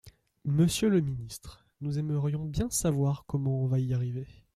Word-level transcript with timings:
Monsieur 0.45 0.89
le 0.89 0.99
ministre, 0.99 1.63
nous 1.79 1.99
aimerions 1.99 2.43
bien 2.45 2.71
savoir 2.71 3.23
comment 3.27 3.61
on 3.61 3.67
va 3.67 3.77
y 3.77 3.93
arriver. 3.93 4.25